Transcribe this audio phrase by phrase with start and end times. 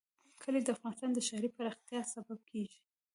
[0.41, 2.79] کلي د افغانستان د ښاري پراختیا سبب کېږي.